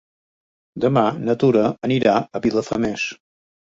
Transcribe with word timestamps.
Demà 0.85 1.03
na 1.27 1.37
Tura 1.45 1.69
anirà 1.91 2.19
a 2.43 2.47
Vilafamés. 2.51 3.11